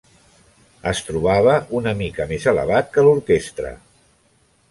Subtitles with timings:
[0.91, 3.75] Es trobava una mica més elevat que l'orquestra.